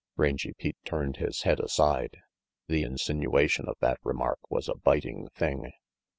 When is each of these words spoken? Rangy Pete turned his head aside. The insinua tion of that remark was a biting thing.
Rangy 0.17 0.53
Pete 0.57 0.77
turned 0.83 1.17
his 1.17 1.43
head 1.43 1.59
aside. 1.59 2.17
The 2.67 2.81
insinua 2.83 3.47
tion 3.47 3.67
of 3.69 3.77
that 3.81 3.99
remark 4.03 4.39
was 4.49 4.67
a 4.67 4.73
biting 4.73 5.27
thing. 5.35 5.73